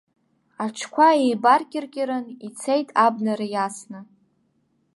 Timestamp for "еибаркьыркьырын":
1.21-2.25